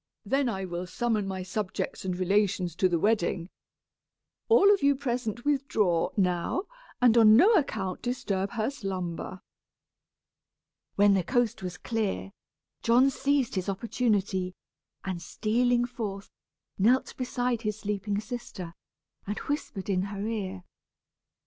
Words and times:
"Then 0.25 0.49
I 0.49 0.65
will 0.65 0.87
summon 0.87 1.27
my 1.27 1.43
subjects 1.43 2.05
and 2.05 2.17
relations 2.17 2.75
to 2.77 2.89
the 2.89 2.97
wedding. 2.97 3.51
All 4.49 4.73
of 4.73 4.81
you 4.81 4.95
present 4.95 5.45
withdraw, 5.45 6.09
now, 6.17 6.63
and 6.99 7.15
on 7.19 7.35
no 7.37 7.53
account 7.53 8.01
disturb 8.01 8.49
her 8.53 8.71
slumber." 8.71 9.41
When 10.95 11.13
the 11.13 11.23
coast 11.23 11.61
was 11.61 11.77
clear, 11.77 12.31
John 12.81 13.11
seized 13.11 13.53
his 13.53 13.69
opportunity, 13.69 14.55
and 15.05 15.21
stealing 15.21 15.85
forth, 15.85 16.31
knelt 16.79 17.15
beside 17.15 17.61
his 17.61 17.77
sleeping 17.77 18.19
sister, 18.19 18.73
and 19.27 19.37
whispered 19.41 19.87
in 19.87 20.01
her 20.05 20.25
ear. 20.25 20.63